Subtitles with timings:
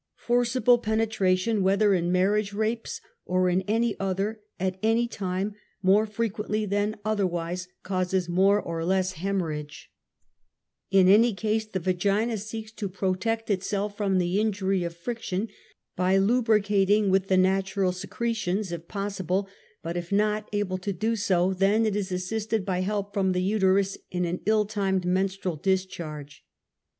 [0.17, 6.07] (Forcible penetration whether in marriage rapes \ or in any other, at any time, more
[6.07, 9.91] frequently than) otherwise, causes more or less hemorrhage.
[10.89, 11.21] In any^ 88 UNMASKED.
[11.21, 15.49] /, V case the vagina seeks to protect itself from the injury of friction
[15.95, 19.47] by lubricating with the natural secretions^ if possible,
[19.83, 23.33] but if not able to do so then it is assisted ^2,\ by help from
[23.33, 26.43] the uterus in an ill timed menstrual discharge.)